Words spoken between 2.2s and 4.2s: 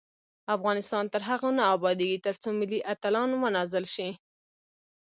ترڅو ملي اتلان ونازل شي.